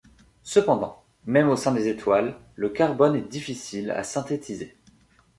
Cependant, 0.41 1.03
même 1.27 1.47
au 1.49 1.55
sein 1.55 1.71
des 1.73 1.87
étoiles, 1.87 2.35
le 2.55 2.69
carbone 2.69 3.15
est 3.17 3.21
difficile 3.29 3.91
à 3.91 4.01
synthétiser. 4.03 4.75